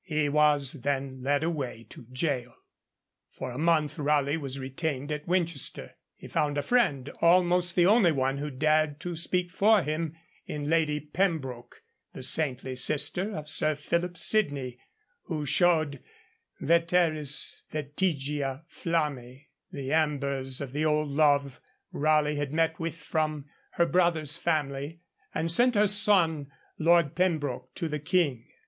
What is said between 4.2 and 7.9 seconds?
was retained at Winchester. He found a friend, almost the